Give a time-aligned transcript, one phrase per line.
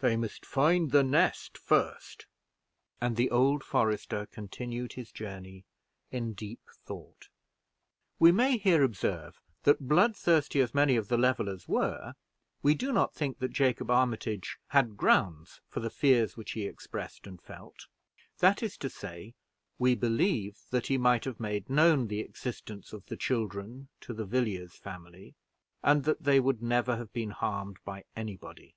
[0.00, 2.26] they must find the nest first."
[3.00, 5.64] And the old forester continued his journey
[6.10, 7.30] in deep thought.
[8.18, 12.12] We may here observe that, blood thirsty as many of the Levelers were,
[12.62, 17.26] we do not think that Jacob Armitage had grounds for the fears which he expressed
[17.26, 17.86] and felt;
[18.40, 19.32] that is to say,
[19.78, 24.26] we believe that he might have made known the existence of the children to the
[24.26, 25.34] Villiers family,
[25.82, 28.74] and that they would never have been harmed by any body.